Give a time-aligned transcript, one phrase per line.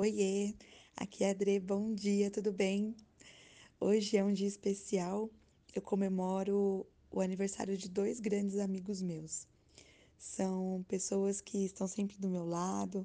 [0.00, 0.54] Oiê,
[0.96, 2.94] aqui é a Adri, bom dia, tudo bem?
[3.80, 5.28] Hoje é um dia especial,
[5.74, 9.48] eu comemoro o aniversário de dois grandes amigos meus.
[10.16, 13.04] São pessoas que estão sempre do meu lado,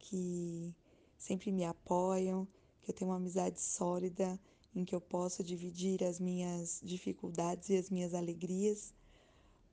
[0.00, 0.74] que
[1.16, 2.48] sempre me apoiam,
[2.82, 4.36] que eu tenho uma amizade sólida
[4.74, 8.92] em que eu posso dividir as minhas dificuldades e as minhas alegrias,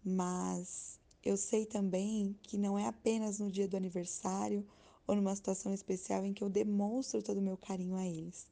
[0.05, 4.63] mas eu sei também que não é apenas no dia do aniversário
[5.10, 8.45] ou numa situação especial em que eu demonstro todo o meu carinho a eles.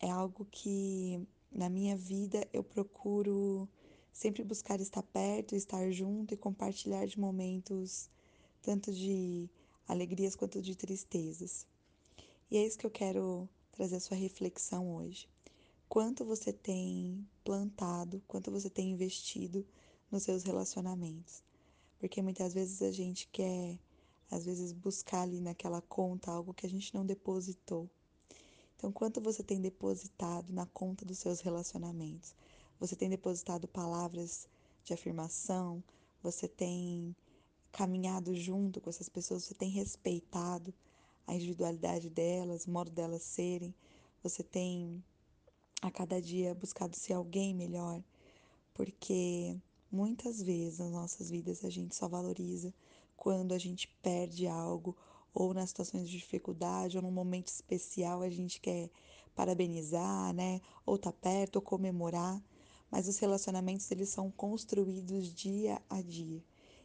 [0.00, 3.68] É algo que na minha vida eu procuro
[4.12, 8.10] sempre buscar estar perto, estar junto e compartilhar de momentos
[8.60, 9.48] tanto de
[9.86, 11.64] alegrias quanto de tristezas.
[12.50, 15.28] E é isso que eu quero trazer a sua reflexão hoje.
[15.88, 19.64] Quanto você tem plantado, quanto você tem investido
[20.10, 21.40] nos seus relacionamentos?
[22.00, 23.78] Porque muitas vezes a gente quer
[24.32, 27.88] às vezes buscar ali naquela conta algo que a gente não depositou.
[28.74, 32.34] Então, quanto você tem depositado na conta dos seus relacionamentos?
[32.80, 34.48] Você tem depositado palavras
[34.82, 35.84] de afirmação?
[36.22, 37.14] Você tem
[37.70, 39.44] caminhado junto com essas pessoas?
[39.44, 40.72] Você tem respeitado
[41.26, 43.74] a individualidade delas, o modo delas serem?
[44.22, 45.04] Você tem
[45.82, 48.02] a cada dia buscado ser alguém melhor?
[48.72, 49.54] Porque
[49.90, 52.72] muitas vezes nas nossas vidas a gente só valoriza
[53.22, 54.96] quando a gente perde algo
[55.32, 58.90] ou nas situações de dificuldade ou num momento especial a gente quer
[59.32, 60.60] parabenizar, né?
[60.84, 62.42] Ou tá perto ou comemorar,
[62.90, 66.42] mas os relacionamentos eles são construídos dia a dia.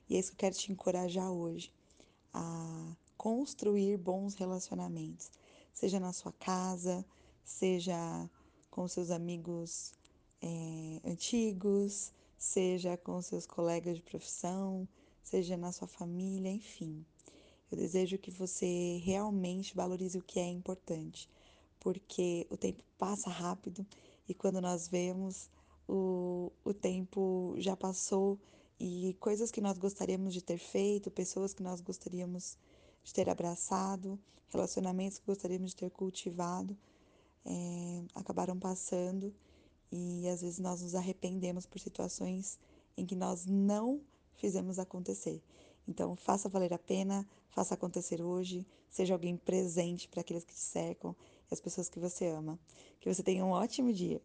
[0.07, 1.73] E é isso que eu quero te encorajar hoje
[2.31, 5.31] a construir bons relacionamentos,
[5.73, 7.03] seja na sua casa,
[7.43, 8.29] seja
[8.69, 9.91] com seus amigos
[10.39, 14.87] é, antigos, seja com seus colegas de profissão,
[15.27, 17.05] seja na sua família, enfim.
[17.69, 21.29] Eu desejo que você realmente valorize o que é importante,
[21.79, 23.85] porque o tempo passa rápido
[24.27, 25.49] e quando nós vemos,
[25.87, 28.39] o, o tempo já passou
[28.79, 32.57] e coisas que nós gostaríamos de ter feito, pessoas que nós gostaríamos
[33.03, 34.17] de ter abraçado,
[34.49, 36.77] relacionamentos que gostaríamos de ter cultivado,
[37.45, 39.33] é, acabaram passando
[39.91, 42.57] e às vezes nós nos arrependemos por situações
[42.95, 44.01] em que nós não
[44.37, 45.41] fizemos acontecer.
[45.87, 50.59] Então, faça valer a pena, faça acontecer hoje, seja alguém presente para aqueles que te
[50.59, 51.15] cercam
[51.49, 52.59] e as pessoas que você ama.
[52.99, 54.21] Que você tenha um ótimo dia.